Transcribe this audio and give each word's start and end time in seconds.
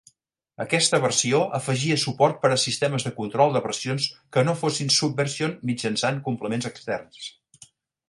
Aquesta 0.63 0.99
versió 1.03 1.41
afegia 1.57 1.97
suport 2.05 2.39
per 2.45 2.51
a 2.55 2.57
sistemes 2.63 3.07
de 3.09 3.13
control 3.19 3.55
de 3.59 3.63
versions 3.67 4.09
que 4.37 4.47
no 4.49 4.59
fossin 4.65 4.93
Subversion 4.99 5.57
mitjançant 5.73 6.23
complements 6.31 6.75
externs. 6.75 7.33